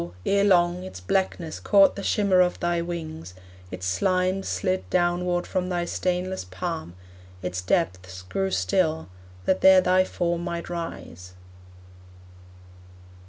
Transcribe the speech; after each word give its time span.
ere 0.25 0.43
long, 0.43 0.81
Its 0.83 0.99
blackness 0.99 1.59
caught 1.59 1.95
the 1.95 2.01
shimmer 2.01 2.41
of 2.41 2.59
thy 2.59 2.81
wings, 2.81 3.35
Its 3.69 3.85
slimes 3.85 4.45
slid 4.47 4.89
downward 4.89 5.45
from 5.45 5.69
thy 5.69 5.85
stainless 5.85 6.43
palm, 6.43 6.95
Its 7.43 7.61
depths 7.61 8.23
grew 8.23 8.49
still, 8.49 9.09
that 9.45 9.61
there 9.61 9.79
thy 9.79 10.03
form 10.03 10.43
might 10.43 10.71
rise. 10.71 11.35